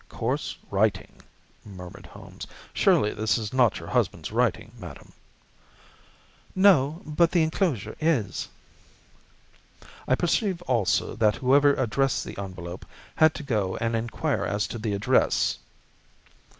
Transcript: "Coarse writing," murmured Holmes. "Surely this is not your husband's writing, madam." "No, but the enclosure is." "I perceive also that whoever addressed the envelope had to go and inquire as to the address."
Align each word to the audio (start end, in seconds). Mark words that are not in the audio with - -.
"Coarse 0.09 0.57
writing," 0.71 1.17
murmured 1.63 2.07
Holmes. 2.07 2.47
"Surely 2.73 3.13
this 3.13 3.37
is 3.37 3.53
not 3.53 3.77
your 3.77 3.89
husband's 3.89 4.31
writing, 4.31 4.71
madam." 4.79 5.11
"No, 6.55 7.03
but 7.05 7.29
the 7.29 7.43
enclosure 7.43 7.95
is." 7.99 8.47
"I 10.07 10.15
perceive 10.15 10.63
also 10.63 11.15
that 11.17 11.35
whoever 11.35 11.75
addressed 11.75 12.23
the 12.25 12.39
envelope 12.39 12.83
had 13.17 13.35
to 13.35 13.43
go 13.43 13.77
and 13.77 13.95
inquire 13.95 14.43
as 14.43 14.65
to 14.69 14.79
the 14.79 14.93
address." 14.93 15.59